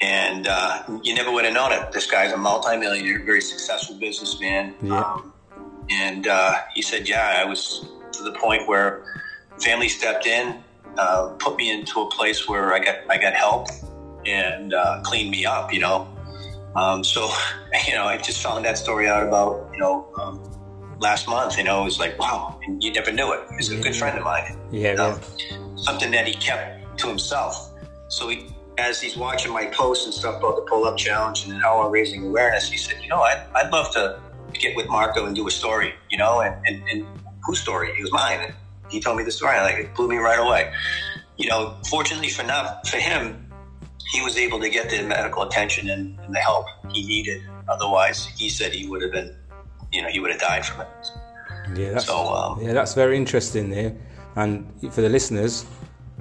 And 0.00 0.46
uh, 0.48 0.82
you 1.02 1.14
never 1.14 1.30
would 1.30 1.44
have 1.44 1.52
known 1.52 1.72
it. 1.72 1.92
This 1.92 2.10
guy's 2.10 2.32
a 2.32 2.36
multimillionaire, 2.36 3.22
very 3.24 3.42
successful 3.42 3.96
businessman. 3.96 4.74
Yeah. 4.82 5.00
Um, 5.00 5.32
and 5.90 6.26
uh, 6.26 6.60
he 6.74 6.82
said, 6.82 7.08
yeah, 7.08 7.36
I 7.36 7.44
was 7.44 7.86
to 8.12 8.22
the 8.22 8.32
point 8.32 8.66
where 8.66 9.04
family 9.58 9.88
stepped 9.88 10.26
in, 10.26 10.62
uh, 10.96 11.28
put 11.38 11.56
me 11.56 11.70
into 11.70 12.00
a 12.00 12.10
place 12.10 12.48
where 12.48 12.72
I 12.72 12.78
got 12.78 12.96
I 13.08 13.18
got 13.18 13.34
help 13.34 13.68
and 14.26 14.74
uh, 14.74 15.00
cleaned 15.02 15.30
me 15.30 15.46
up. 15.46 15.72
You 15.72 15.80
know, 15.80 16.08
um, 16.74 17.04
so 17.04 17.30
you 17.86 17.94
know 17.94 18.04
I 18.04 18.18
just 18.18 18.42
found 18.42 18.64
that 18.64 18.78
story 18.78 19.08
out 19.08 19.26
about 19.26 19.70
you 19.72 19.80
know 19.80 20.08
um, 20.18 20.42
last 20.98 21.28
month. 21.28 21.56
You 21.58 21.64
know, 21.64 21.82
it 21.82 21.84
was 21.84 21.98
like 21.98 22.18
wow, 22.18 22.58
and 22.64 22.82
you 22.82 22.92
never 22.92 23.12
knew 23.12 23.32
it. 23.32 23.40
He's 23.56 23.70
a 23.70 23.80
good 23.80 23.94
friend 23.94 24.18
of 24.18 24.24
mine. 24.24 24.56
Yeah, 24.70 24.92
um, 24.92 25.20
yeah. 25.38 25.56
Something 25.76 26.10
that 26.12 26.26
he 26.26 26.34
kept 26.34 26.98
to 26.98 27.08
himself. 27.08 27.70
So 28.08 28.28
he, 28.28 28.48
as 28.80 29.00
he's 29.00 29.16
watching 29.16 29.52
my 29.52 29.66
posts 29.66 30.06
and 30.06 30.14
stuff 30.14 30.38
about 30.38 30.56
the 30.56 30.62
pull 30.62 30.84
up 30.84 30.96
challenge 30.96 31.44
and 31.44 31.52
how 31.62 31.80
I'm 31.82 31.92
raising 31.92 32.26
awareness, 32.26 32.70
he 32.70 32.76
said, 32.76 32.96
you 33.02 33.08
know, 33.08 33.20
I'd, 33.20 33.44
I'd 33.54 33.70
love 33.70 33.92
to 33.92 34.18
get 34.54 34.74
with 34.74 34.88
Marco 34.88 35.26
and 35.26 35.36
do 35.36 35.46
a 35.46 35.50
story. 35.50 35.94
You 36.10 36.18
know, 36.18 36.40
and, 36.40 36.54
and, 36.66 36.82
and 36.88 37.06
whose 37.44 37.60
story? 37.60 37.90
It 37.90 38.02
was 38.02 38.12
mine. 38.12 38.40
And, 38.40 38.54
he 38.90 39.00
told 39.00 39.16
me 39.16 39.24
the 39.24 39.30
story. 39.30 39.56
and 39.56 39.64
Like 39.64 39.76
it 39.76 39.94
blew 39.94 40.08
me 40.08 40.16
right 40.16 40.38
away. 40.38 40.72
You 41.36 41.48
know, 41.48 41.76
fortunately 41.88 42.28
for 42.28 42.42
not 42.42 42.86
for 42.86 42.98
him, 42.98 43.46
he 44.12 44.20
was 44.22 44.36
able 44.36 44.58
to 44.60 44.68
get 44.68 44.90
the 44.90 45.02
medical 45.02 45.44
attention 45.44 45.88
and, 45.88 46.18
and 46.20 46.34
the 46.34 46.40
help 46.40 46.66
he 46.90 47.06
needed. 47.06 47.42
Otherwise, 47.68 48.26
he 48.36 48.48
said 48.48 48.72
he 48.72 48.88
would 48.88 49.02
have 49.02 49.12
been, 49.12 49.34
you 49.92 50.02
know, 50.02 50.08
he 50.08 50.18
would 50.18 50.32
have 50.32 50.40
died 50.40 50.66
from 50.66 50.80
it. 50.80 50.88
Yeah, 51.76 51.90
that's, 51.92 52.06
so, 52.06 52.34
um, 52.34 52.60
yeah, 52.60 52.72
that's 52.72 52.94
very 52.94 53.16
interesting 53.16 53.70
there. 53.70 53.94
And 54.34 54.66
for 54.92 55.02
the 55.02 55.08
listeners, 55.08 55.64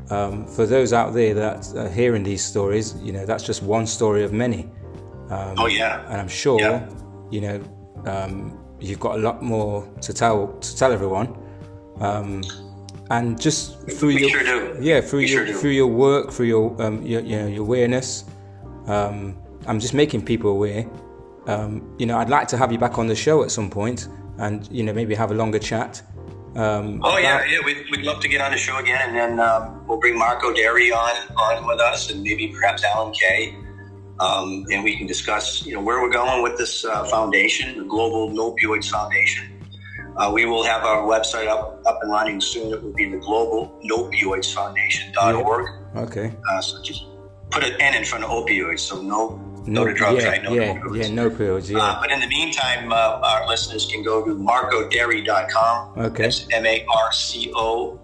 um, 0.09 0.45
for 0.47 0.65
those 0.65 0.93
out 0.93 1.13
there 1.13 1.33
that 1.33 1.73
are 1.75 1.89
hearing 1.89 2.23
these 2.23 2.43
stories, 2.43 2.95
you 3.01 3.11
know, 3.11 3.25
that's 3.25 3.43
just 3.43 3.61
one 3.61 3.85
story 3.85 4.23
of 4.23 4.33
many. 4.33 4.69
Um, 5.29 5.55
oh 5.57 5.67
yeah, 5.67 6.03
and 6.07 6.19
I'm 6.19 6.27
sure, 6.27 6.59
yeah. 6.59 6.89
you 7.29 7.41
know, 7.41 7.63
um, 8.05 8.59
you've 8.79 8.99
got 8.99 9.15
a 9.15 9.21
lot 9.21 9.43
more 9.43 9.87
to 10.01 10.13
tell 10.13 10.47
to 10.47 10.77
tell 10.77 10.91
everyone. 10.91 11.37
Um, 11.99 12.41
and 13.11 13.39
just 13.39 13.81
through 13.89 14.09
we 14.09 14.27
your 14.27 14.29
sure 14.29 14.81
yeah 14.81 15.01
through 15.01 15.19
we 15.19 15.27
your 15.27 15.47
sure 15.47 15.55
through 15.55 15.71
your 15.71 15.87
work 15.87 16.31
through 16.31 16.45
your 16.45 16.81
um, 16.81 17.01
your, 17.05 17.21
you 17.21 17.37
know, 17.37 17.47
your 17.47 17.61
awareness 17.61 18.25
um, 18.87 19.37
I'm 19.67 19.79
just 19.79 19.93
making 19.93 20.25
people 20.25 20.51
aware 20.51 20.87
um, 21.47 21.95
you 21.97 22.05
know 22.05 22.17
I'd 22.17 22.29
like 22.29 22.47
to 22.49 22.57
have 22.57 22.71
you 22.71 22.77
back 22.77 22.97
on 22.97 23.07
the 23.07 23.15
show 23.15 23.43
at 23.43 23.51
some 23.51 23.69
point 23.69 24.07
and 24.37 24.69
you 24.71 24.83
know 24.83 24.93
maybe 24.93 25.15
have 25.15 25.31
a 25.31 25.33
longer 25.33 25.59
chat 25.59 26.01
Um, 26.56 27.01
oh 27.03 27.18
yeah, 27.18 27.46
yeah. 27.46 27.60
We'd, 27.63 27.86
we'd 27.91 28.01
love 28.01 28.20
to 28.22 28.27
get 28.27 28.41
on 28.41 28.51
the 28.51 28.58
show 28.58 28.77
again, 28.77 29.00
and 29.08 29.15
then 29.15 29.39
um, 29.39 29.86
we'll 29.88 30.00
bring 30.00 30.18
Marco 30.18 30.53
Derhy 30.53 30.91
on 30.91 31.36
on 31.38 31.68
with 31.68 31.79
us, 31.79 32.10
and 32.10 32.24
maybe 32.24 32.48
perhaps 32.48 32.84
Allen 32.84 33.13
Kay, 33.13 33.56
um, 34.20 34.65
and 34.72 34.84
we 34.84 34.98
can 34.98 35.06
discuss 35.06 35.65
you 35.65 35.74
know 35.74 35.82
where 35.82 36.01
we're 36.01 36.10
going 36.10 36.41
with 36.41 36.58
this 36.58 36.84
uh, 36.86 37.03
foundation, 37.06 37.77
the 37.77 37.84
Global 37.86 38.32
No 38.32 38.56
Opioids 38.56 38.89
Foundation. 38.89 39.62
Uh, 40.18 40.32
we 40.34 40.46
will 40.46 40.63
have 40.63 40.84
our 40.84 41.03
website 41.03 41.48
up 41.48 41.82
up 41.86 42.00
and 42.01 42.12
running 42.12 42.41
soon. 42.41 42.74
It 42.74 42.84
will 42.84 42.94
be 42.94 43.10
the 43.10 43.18
Global 43.18 43.79
No 43.84 44.10
Opioids 44.10 44.53
Foundation.org. 44.53 45.68
Yeah. 45.96 46.01
Okay. 46.01 46.34
Uh, 46.51 46.62
so 46.62 46.82
just 46.82 47.06
put 47.51 47.63
an 47.63 47.79
N 47.79 47.96
in 47.96 48.06
front 48.06 48.24
of 48.24 48.32
opioids, 48.32 48.79
so 48.79 49.01
no 49.01 49.39
no, 49.65 49.85
to 49.85 49.93
drugs, 49.93 50.23
yeah, 50.23 50.29
right? 50.29 50.43
No 50.43 50.53
yeah, 50.53 50.81
yeah, 50.93 51.07
no 51.09 51.29
pills, 51.29 51.69
yeah. 51.69 51.79
Uh, 51.79 52.01
but 52.01 52.11
in 52.11 52.19
the 52.19 52.27
meantime, 52.27 52.91
uh, 52.91 53.19
our 53.23 53.47
listeners 53.47 53.85
can 53.85 54.03
go 54.03 54.25
to 54.25 54.35
marcoderhy.com. 54.35 55.99
Okay. 55.99 56.23
That's 56.23 56.47
M 56.51 56.65
A 56.65 56.85
R 56.85 57.11
C 57.11 57.51
O 57.55 57.99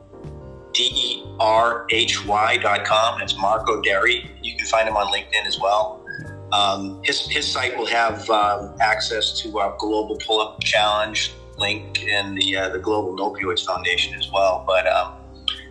D 0.74 0.84
E 0.94 1.24
R 1.40 1.88
H 1.90 2.26
Y.com. 2.26 3.22
It's 3.22 3.38
Marco 3.38 3.82
Derhy. 3.82 4.30
You 4.42 4.56
can 4.58 4.66
find 4.66 4.88
him 4.88 4.98
on 4.98 5.08
LinkedIn 5.14 5.46
as 5.46 5.60
well. 5.60 6.06
Um, 6.52 7.02
his, 7.04 7.28
his 7.28 7.52
site 7.52 7.78
will 7.78 7.88
have 7.88 8.30
um, 8.30 8.76
access 8.80 9.40
to 9.42 9.60
our 9.60 9.76
Global 9.80 10.18
Pull 10.18 10.40
Up 10.40 10.62
Challenge 10.62 11.34
link 11.58 12.06
and 12.08 12.38
the, 12.38 12.56
uh, 12.56 12.70
the 12.70 12.80
Global 12.80 13.16
No 13.16 13.34
Opioids 13.34 13.66
Foundation 13.66 14.14
as 14.16 14.30
well. 14.32 14.64
But 14.68 14.88
um, 14.88 15.16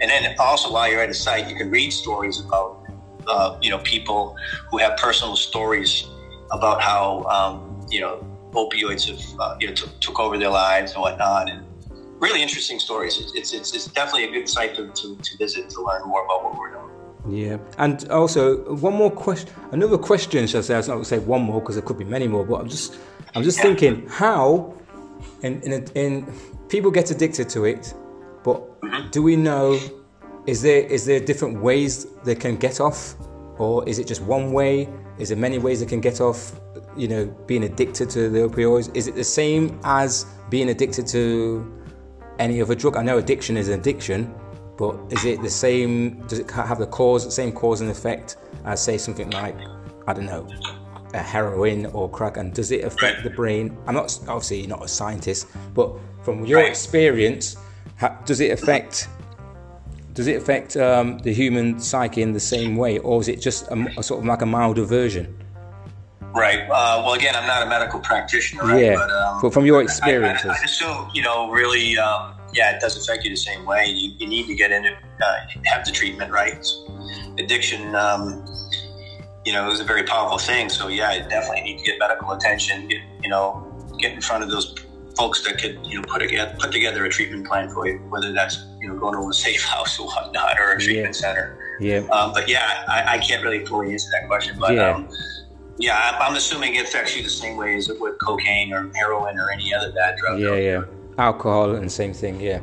And 0.01 0.11
then 0.11 0.35
also, 0.39 0.73
while 0.73 0.91
you're 0.91 1.01
at 1.01 1.09
the 1.09 1.15
site, 1.15 1.49
you 1.49 1.57
can 1.57 1.71
read 1.71 1.93
stories 1.93 2.41
about 2.41 2.84
uh, 3.29 3.59
you 3.61 3.71
know 3.71 3.79
people 3.79 4.37
who 4.71 4.79
have 4.79 4.97
personal 4.97 5.37
stories 5.37 6.07
about 6.51 6.81
how 6.81 7.25
um, 7.25 7.87
you 7.91 8.01
know 8.01 8.25
opioids 8.53 9.09
have 9.09 9.41
uh, 9.41 9.57
you 9.61 9.69
know 9.69 9.75
t- 9.75 9.91
took 10.01 10.19
over 10.21 10.39
their 10.39 10.51
lives 10.51 10.93
and 10.93 11.01
whatnot, 11.03 11.51
and 11.51 11.65
really 12.21 12.43
interesting 12.43 12.79
stories. 12.79 13.19
It's 13.35 13.53
it's, 13.53 13.75
it's 13.75 13.87
definitely 13.87 14.25
a 14.25 14.33
good 14.33 14.49
site 14.49 14.75
to, 14.77 14.89
to, 14.89 15.17
to 15.17 15.39
visit 15.39 15.71
to 15.71 15.83
learn 15.83 16.03
more 16.07 16.25
about 16.25 16.45
what 16.45 16.59
we're 16.59 16.73
doing. 16.73 16.85
Yeah, 17.27 17.57
and 17.79 18.07
also 18.11 18.75
one 18.75 18.95
more 18.95 19.11
question, 19.11 19.51
another 19.73 19.97
question. 19.97 20.47
Shall 20.47 20.59
I 20.59 20.63
say? 20.63 20.75
I 20.75 20.77
was 20.77 20.89
not 20.89 20.95
going 20.95 21.05
to 21.05 21.09
say 21.09 21.19
one 21.19 21.43
more 21.43 21.61
because 21.61 21.77
there 21.77 21.83
could 21.83 21.99
be 21.99 22.05
many 22.05 22.29
more, 22.29 22.45
but 22.45 22.61
I'm 22.61 22.69
just, 22.69 22.99
I'm 23.35 23.43
just 23.43 23.59
yeah. 23.59 23.65
thinking 23.65 24.07
how, 24.09 24.75
in, 25.43 25.63
in, 25.63 25.89
in 25.95 26.33
people 26.69 26.91
get 26.91 27.11
addicted 27.11 27.49
to 27.51 27.65
it, 27.65 27.95
but 28.43 28.81
mm-hmm. 28.83 29.09
do 29.09 29.23
we 29.23 29.37
know 29.37 29.81
is 30.47 30.61
there 30.63 30.83
is 30.83 31.05
there 31.07 31.21
different 31.21 31.61
ways 31.61 32.07
they 32.25 32.35
can 32.35 32.57
get 32.57 32.81
off, 32.81 33.15
or 33.59 33.87
is 33.89 33.99
it 33.99 34.07
just 34.07 34.23
one 34.23 34.53
way? 34.53 34.89
Is 35.19 35.29
there 35.29 35.39
many 35.39 35.59
ways 35.59 35.81
they 35.81 35.87
can 35.87 36.01
get 36.01 36.21
off? 36.21 36.61
You 36.97 37.09
know, 37.09 37.27
being 37.47 37.65
addicted 37.65 38.11
to 38.11 38.29
the 38.29 38.41
opioids. 38.41 38.95
Is 38.95 39.09
it 39.09 39.15
the 39.15 39.25
same 39.25 39.81
as 39.85 40.27
being 40.51 40.69
addicted 40.69 41.07
to 41.09 41.83
any 42.39 42.61
other 42.61 42.75
drug? 42.75 42.97
I 42.97 43.03
know 43.03 43.19
addiction 43.19 43.57
is 43.57 43.69
an 43.69 43.81
addiction, 43.81 44.33
but 44.77 44.97
is 45.11 45.25
it 45.25 45.43
the 45.43 45.51
same? 45.51 46.21
Does 46.27 46.41
it 46.41 46.51
have 46.51 46.79
the 46.79 46.87
cause, 46.87 47.35
same 47.35 47.53
cause 47.53 47.81
and 47.81 47.91
effect 47.91 48.37
as 48.65 48.83
say 48.83 48.99
something 48.99 49.31
like 49.31 49.57
I 50.07 50.13
don't 50.13 50.27
know, 50.27 50.47
a 51.15 51.19
heroin 51.19 51.87
or 51.87 52.11
crack? 52.11 52.37
And 52.37 52.53
does 52.53 52.71
it 52.71 52.85
affect 52.85 53.25
the 53.25 53.31
brain? 53.31 53.77
I'm 53.87 53.95
not 53.95 54.19
obviously 54.29 54.67
not 54.67 54.85
a 54.85 54.89
scientist, 54.89 55.47
but 55.73 55.97
from 56.23 56.45
your 56.45 56.61
experience, 56.61 57.57
does 58.25 58.41
it 58.41 58.51
affect 58.53 59.09
does 60.15 60.29
it 60.29 60.37
affect 60.37 60.77
um, 60.77 61.19
the 61.19 61.33
human 61.33 61.79
psyche 61.81 62.23
in 62.23 62.33
the 62.33 62.41
same 62.41 62.77
way, 62.77 62.99
or 62.99 63.21
is 63.21 63.29
it 63.29 63.41
just 63.41 63.67
a, 63.69 63.87
a 63.99 64.03
sort 64.03 64.21
of 64.21 64.27
like 64.27 64.43
a 64.43 64.47
milder 64.47 64.85
version? 64.85 65.37
Right. 66.35 66.61
Uh, 66.63 67.03
well, 67.05 67.15
again, 67.15 67.37
I'm 67.37 67.47
not 67.47 67.63
a 67.63 67.67
medical 67.67 68.01
practitioner, 68.01 68.63
right? 68.63 68.83
Yeah. 68.83 68.95
But, 68.95 69.11
um, 69.11 69.39
but 69.43 69.53
from 69.53 69.67
your 69.67 69.83
experiences, 69.83 70.47
I, 70.47 70.55
I, 70.55 70.57
I, 70.57 70.65
assume 70.65 71.11
you 71.15 71.23
know 71.23 71.51
really, 71.51 71.97
um, 71.99 72.35
yeah, 72.53 72.77
it 72.77 72.81
does 72.81 72.97
affect 72.97 73.25
you 73.25 73.31
the 73.31 73.37
same 73.37 73.65
way. 73.65 73.87
You, 73.87 74.15
you 74.19 74.27
need 74.27 74.47
to 74.47 74.55
get 74.55 74.73
into 74.73 74.91
uh, 74.93 75.37
have 75.65 75.85
the 75.85 75.93
treatment, 75.93 76.33
right? 76.33 76.65
Addiction, 77.39 77.95
um, 77.95 78.45
you 79.45 79.53
know, 79.53 79.71
is 79.71 79.81
a 79.81 79.85
very 79.85 80.05
powerful 80.05 80.39
thing. 80.39 80.69
So 80.69 80.89
yeah, 80.89 81.13
you 81.13 81.29
definitely 81.29 81.63
need 81.63 81.79
to 81.79 81.85
get 81.85 81.99
medical 81.99 82.33
attention. 82.33 82.89
Get 82.89 83.01
you 83.23 83.29
know, 83.29 83.73
get 83.99 84.13
in 84.13 84.21
front 84.21 84.43
of 84.43 84.51
those 84.51 84.75
folks 85.17 85.43
that 85.45 85.59
could 85.59 85.79
you 85.87 86.01
know 86.01 86.07
put 86.09 86.21
together 86.21 86.55
put 86.59 86.73
together 86.73 87.05
a 87.05 87.09
treatment 87.09 87.47
plan 87.47 87.69
for 87.71 87.87
you, 87.87 87.99
whether 88.09 88.33
that's 88.33 88.65
you 88.81 88.89
know 88.89 88.99
going 88.99 89.15
to 89.15 89.29
a 89.29 89.33
safe 89.33 89.63
house 89.75 89.99
or 89.99 90.07
whatnot 90.07 90.59
or 90.61 90.73
a 90.73 90.81
treatment 90.81 91.15
yeah. 91.15 91.21
center. 91.21 91.59
Yeah. 91.81 91.99
Um, 92.13 92.33
but 92.33 92.49
yeah, 92.49 92.85
I, 92.89 93.17
I, 93.17 93.19
can't 93.19 93.43
really 93.43 93.67
fully 93.67 93.93
answer 93.93 94.09
that 94.13 94.29
question. 94.29 94.57
But 94.61 94.75
yeah, 94.75 94.95
um, 94.95 95.09
yeah 95.77 96.17
I'm 96.21 96.37
assuming 96.37 96.77
it 96.77 96.85
affects 96.85 97.17
you 97.17 97.23
the 97.25 97.29
same 97.29 97.57
way 97.57 97.75
as 97.75 97.89
it 97.89 98.01
would 98.01 98.17
cocaine 98.21 98.73
or 98.73 98.93
heroin 98.95 99.37
or 99.39 99.51
any 99.51 99.75
other 99.75 99.91
bad 99.91 100.17
drug. 100.19 100.39
Yeah, 100.39 100.55
yeah. 100.55 100.85
Alcohol 101.19 101.75
and 101.75 101.91
same 101.91 102.13
thing. 102.13 102.41
Yeah. 102.41 102.61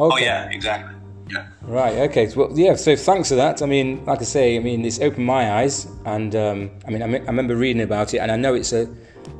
Okay. 0.00 0.14
Oh 0.14 0.16
yeah, 0.16 0.48
exactly. 0.50 0.94
Yeah. 1.30 1.46
Right. 1.62 1.98
Okay. 2.10 2.32
Well, 2.34 2.50
yeah. 2.54 2.74
So 2.74 2.96
thanks 2.96 3.28
for 3.28 3.34
that. 3.34 3.60
I 3.60 3.66
mean, 3.66 4.04
like 4.06 4.20
I 4.20 4.24
say, 4.24 4.56
I 4.56 4.60
mean, 4.60 4.84
it's 4.84 5.00
opened 5.00 5.26
my 5.26 5.60
eyes, 5.60 5.86
and 6.06 6.34
um, 6.34 6.70
I 6.86 6.90
mean, 6.90 7.02
I, 7.02 7.06
I 7.06 7.26
remember 7.26 7.54
reading 7.54 7.82
about 7.82 8.14
it, 8.14 8.18
and 8.18 8.32
I 8.32 8.36
know 8.36 8.54
it's 8.54 8.72
a 8.72 8.88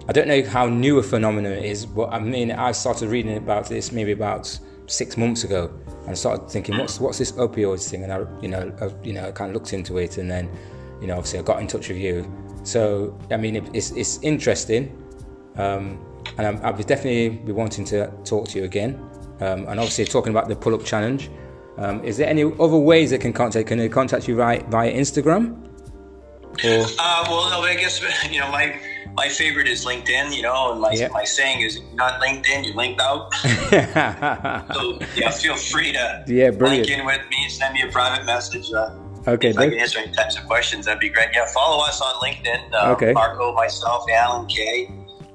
I 0.09 0.13
don't 0.13 0.29
know 0.29 0.43
how 0.45 0.67
new 0.67 0.99
a 0.99 1.03
phenomenon 1.03 1.53
it 1.53 1.65
is, 1.65 1.87
but 1.87 2.13
I 2.13 2.19
mean, 2.19 2.51
I 2.51 2.73
started 2.73 3.09
reading 3.09 3.37
about 3.37 3.69
this 3.69 3.93
maybe 3.93 4.13
about 4.13 4.59
six 4.87 5.17
months 5.17 5.45
ago, 5.45 5.71
and 6.07 6.17
started 6.17 6.49
thinking, 6.49 6.79
what's 6.79 6.99
what's 7.01 7.19
this 7.19 7.33
opioids 7.33 7.91
thing? 7.91 8.05
And 8.05 8.13
I, 8.13 8.25
you 8.41 8.49
know, 8.49 8.73
I, 8.81 8.91
you 9.05 9.13
know, 9.13 9.29
I 9.29 9.33
kind 9.33 9.51
of 9.51 9.55
looked 9.55 9.73
into 9.73 9.99
it, 9.99 10.19
and 10.19 10.31
then, 10.31 10.49
you 11.01 11.07
know, 11.07 11.15
obviously 11.15 11.39
I 11.39 11.43
got 11.43 11.61
in 11.61 11.67
touch 11.67 11.89
with 11.89 11.99
you. 11.99 12.31
So 12.63 13.19
I 13.31 13.37
mean, 13.37 13.57
it, 13.57 13.65
it's 13.75 13.91
it's 13.93 14.19
interesting, 14.23 14.97
um, 15.57 15.99
and 16.39 16.47
I'm, 16.47 16.65
I'll 16.65 16.77
definitely 16.77 17.31
be 17.31 17.53
wanting 17.53 17.85
to 17.87 18.11
talk 18.25 18.49
to 18.49 18.59
you 18.59 18.65
again. 18.65 18.99
Um, 19.41 19.69
and 19.69 19.79
obviously 19.79 20.05
talking 20.05 20.31
about 20.31 20.49
the 20.49 20.57
pull-up 20.57 20.85
challenge. 20.85 21.31
Um, 21.77 22.03
is 22.03 22.17
there 22.17 22.27
any 22.27 22.43
other 22.43 22.77
ways 22.77 23.11
they 23.11 23.19
can 23.19 23.33
contact? 23.33 23.69
Can 23.69 23.79
they 23.79 23.89
contact 23.89 24.27
you 24.27 24.35
via 24.35 24.65
via 24.65 24.93
Instagram? 24.93 25.65
Or? 26.65 26.87
Uh, 26.99 27.25
well, 27.29 27.63
I 27.63 27.77
guess 27.77 28.03
you 28.33 28.41
know 28.41 28.51
my 28.51 28.77
my 29.15 29.29
favorite 29.29 29.69
is 29.69 29.85
LinkedIn, 29.85 30.35
you 30.35 30.43
know, 30.43 30.73
and 30.73 30.81
my, 30.81 30.93
yep. 30.93 31.13
my 31.13 31.25
saying 31.25 31.61
is 31.61 31.81
not 31.95 32.21
LinkedIn, 32.21 32.65
you 32.65 32.75
linked 32.75 33.01
out. 33.01 33.33
so 34.75 34.99
yeah, 35.15 35.31
feel 35.31 35.57
free 35.57 35.93
to 35.93 36.25
yeah, 36.27 36.51
link 36.51 36.89
in 36.89 37.05
with 37.05 37.23
me, 37.31 37.49
send 37.49 37.75
me 37.75 37.83
a 37.83 37.91
private 37.91 38.25
message. 38.25 38.73
Uh, 38.73 38.91
okay, 39.27 39.51
if 39.51 39.59
I 39.59 39.69
can 39.69 39.79
answer 39.79 39.99
any 39.99 40.13
types 40.13 40.37
of 40.37 40.47
questions, 40.47 40.87
that'd 40.87 41.01
be 41.01 41.09
great. 41.09 41.29
Yeah, 41.35 41.47
follow 41.47 41.85
us 41.85 42.01
on 42.01 42.15
LinkedIn. 42.17 42.73
Uh, 42.73 42.93
okay. 42.93 43.13
Marco, 43.13 43.53
myself, 43.53 44.05
Allen 44.11 44.47
Kay. 44.47 44.91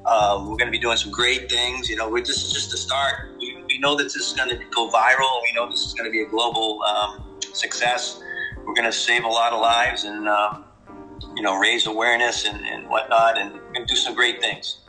Um, 0.06 0.50
we're 0.50 0.58
going 0.58 0.68
to 0.68 0.72
be 0.72 0.80
doing 0.80 0.98
some 0.98 1.12
great 1.12 1.50
things. 1.50 1.90
You 1.90 1.96
know, 1.96 2.10
we're, 2.10 2.24
this 2.24 2.44
is 2.44 2.52
just 2.52 2.72
the 2.72 2.78
start. 2.78 3.36
We, 3.40 3.64
we 3.68 3.80
know 3.80 3.96
that 3.96 4.04
this 4.04 4.16
is 4.16 4.34
going 4.34 4.50
to 4.50 4.58
go 4.72 4.90
viral. 4.90 5.42
We 5.44 5.54
know 5.54 5.70
this 5.70 5.86
is 5.86 5.94
going 5.94 6.06
to 6.06 6.12
be 6.12 6.24
a 6.24 6.28
global 6.28 6.82
um, 6.84 7.40
success. 7.54 8.22
We're 8.66 8.74
going 8.74 8.86
to 8.86 8.92
save 8.92 9.24
a 9.24 9.30
lot 9.30 9.54
of 9.54 9.62
lives 9.62 10.04
and 10.04 10.28
um, 10.28 10.66
you 11.36 11.42
know, 11.42 11.58
raise 11.58 11.88
awareness 11.88 12.46
and, 12.46 12.66
and 12.66 12.90
whatnot 12.90 13.38
and, 13.38 13.60
and 13.76 13.88
do 13.88 13.96
some 13.96 14.16
great 14.16 14.42
things. 14.42 14.80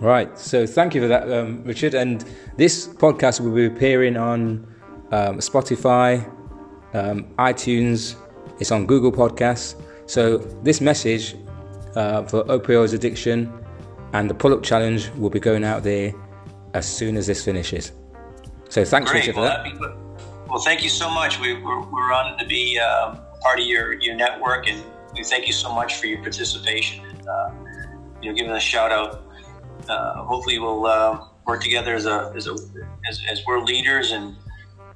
Right. 0.00 0.38
So 0.38 0.66
thank 0.66 0.94
you 0.94 1.00
for 1.00 1.08
that, 1.08 1.30
um, 1.32 1.62
Richard. 1.64 1.94
And 1.94 2.24
this 2.56 2.88
podcast 2.88 3.40
will 3.40 3.54
be 3.54 3.66
appearing 3.66 4.16
on 4.16 4.66
um, 5.12 5.38
Spotify, 5.38 6.24
um, 6.94 7.24
iTunes. 7.38 8.16
It's 8.60 8.70
on 8.70 8.86
Google 8.86 9.12
Podcasts. 9.12 9.80
So 10.06 10.38
this 10.38 10.80
message 10.80 11.36
uh, 11.96 12.24
for 12.24 12.44
opioids 12.44 12.92
addiction 12.92 13.52
and 14.12 14.28
the 14.28 14.34
pull-up 14.34 14.62
challenge 14.62 15.10
will 15.16 15.30
be 15.30 15.40
going 15.40 15.64
out 15.64 15.82
there 15.82 16.12
as 16.74 16.86
soon 16.86 17.16
as 17.16 17.26
this 17.26 17.44
finishes. 17.44 17.92
So 18.68 18.84
thanks, 18.84 19.10
Great. 19.10 19.20
Richard, 19.20 19.34
for 19.36 19.40
well, 19.42 19.64
that. 19.64 19.96
well, 20.48 20.58
thank 20.58 20.82
you 20.82 20.88
so 20.88 21.08
much. 21.08 21.40
We, 21.40 21.52
are 21.52 21.60
we're, 21.62 21.80
we're 21.90 22.12
honored 22.12 22.38
to 22.40 22.46
be 22.46 22.78
uh, 22.78 23.14
part 23.40 23.60
of 23.60 23.66
your, 23.66 23.94
your 24.00 24.16
network 24.16 24.68
and 24.68 24.82
we 25.16 25.24
thank 25.24 25.46
you 25.46 25.52
so 25.52 25.72
much 25.72 25.96
for 25.96 26.06
your 26.06 26.20
participation 26.20 27.04
and 27.04 27.28
uh, 27.28 27.50
you 28.20 28.28
know 28.28 28.34
giving 28.34 28.52
us 28.52 28.62
a 28.62 28.66
shout 28.66 28.92
out. 28.92 29.22
Uh, 29.88 30.24
hopefully, 30.24 30.58
we'll 30.58 30.86
uh, 30.86 31.26
work 31.46 31.62
together 31.62 31.94
as 31.94 32.06
a 32.06 32.32
as 32.36 32.46
a 32.46 32.56
as, 33.08 33.20
as 33.28 33.42
we're 33.46 33.60
leaders 33.60 34.12
and, 34.12 34.36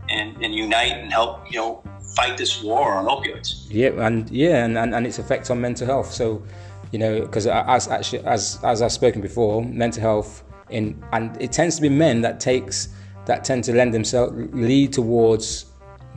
and 0.09 0.43
and 0.43 0.55
unite 0.55 0.93
and 0.93 1.13
help 1.13 1.51
you 1.51 1.59
know 1.59 1.83
fight 2.17 2.37
this 2.39 2.63
war 2.63 2.93
on 2.95 3.07
opioids. 3.07 3.67
Yeah, 3.71 3.91
and 4.07 4.29
yeah, 4.31 4.65
and, 4.65 4.77
and, 4.79 4.95
and 4.95 5.07
its 5.07 5.19
effect 5.19 5.51
on 5.51 5.61
mental 5.61 5.87
health. 5.87 6.11
So, 6.11 6.43
you 6.91 6.99
know, 6.99 7.21
because 7.21 7.47
as 7.47 7.89
actually 7.89 8.25
as 8.25 8.59
as 8.65 8.83
I've 8.83 8.93
spoken 8.93 9.21
before, 9.21 9.63
mental 9.63 10.03
health 10.03 10.45
in 10.71 11.03
and 11.13 11.41
it 11.41 11.53
tends 11.53 11.77
to 11.77 11.83
be 11.83 11.89
men 11.89 12.21
that 12.23 12.41
takes 12.41 12.89
that 13.27 13.45
tend 13.45 13.65
to 13.65 13.73
lend 13.73 13.93
themselves 13.93 14.33
lead 14.55 14.93
towards 14.93 15.67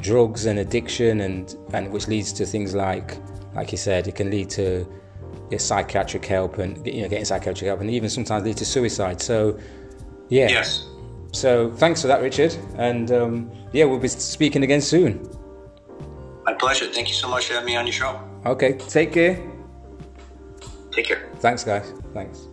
drugs 0.01 0.46
and 0.46 0.60
addiction 0.60 1.22
and 1.22 1.55
and 1.74 1.91
which 1.91 2.08
leads 2.08 2.34
to 2.34 2.46
things 2.46 2.74
like 2.74 3.17
like 3.53 3.72
you 3.72 3.77
said, 3.77 4.08
it 4.08 4.15
can 4.15 4.29
lead 4.29 4.50
to 4.51 4.86
psychiatric 5.58 6.25
help 6.25 6.60
and 6.60 6.86
you 6.86 7.01
know 7.01 7.10
getting 7.10 7.25
psychiatric 7.25 7.67
help, 7.67 7.81
and 7.81 7.89
even 7.89 8.10
sometimes 8.10 8.46
lead 8.46 8.58
to 8.58 8.65
suicide. 8.65 9.22
So, 9.22 9.60
yeah. 10.29 10.50
Yes. 10.50 10.88
So 11.34 11.72
thanks 11.72 12.01
for 12.01 12.08
that, 12.08 12.22
Richard, 12.22 12.55
and 12.77 13.12
um, 13.12 13.51
yeah, 13.72 13.86
we'll 13.86 14.00
be 14.00 14.10
speaking 14.10 14.63
again 14.63 14.81
soon. 14.81 15.29
My 16.43 16.53
pleasure. 16.53 16.88
Thank 16.88 17.08
you 17.08 17.13
so 17.13 17.29
much 17.29 17.46
for 17.48 17.53
having 17.53 17.67
me 17.67 17.75
on 17.75 17.86
your 17.86 17.93
show. 17.93 18.20
Okay. 18.46 18.74
Take 18.74 19.13
care. 19.13 19.39
Take 20.91 21.05
care. 21.05 21.29
Thanks, 21.39 21.63
guys. 21.63 21.93
Thanks. 22.13 22.50